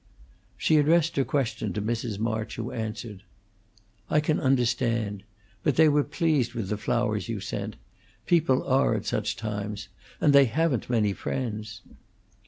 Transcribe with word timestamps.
She 0.57 0.77
addressed 0.77 1.15
her 1.17 1.23
question 1.23 1.73
to 1.73 1.79
Mrs. 1.79 2.17
March, 2.17 2.55
who 2.55 2.71
answered: 2.71 3.21
"I 4.09 4.19
can 4.19 4.39
understand. 4.39 5.21
But 5.61 5.75
they 5.75 5.87
were 5.87 6.03
pleased 6.03 6.55
with 6.55 6.69
the 6.69 6.77
flowers 6.77 7.29
you 7.29 7.39
sent; 7.39 7.75
people 8.25 8.65
are, 8.67 8.95
at 8.95 9.05
such 9.05 9.35
times, 9.35 9.89
and 10.19 10.33
they 10.33 10.45
haven't 10.45 10.89
many 10.89 11.13
friends." 11.13 11.83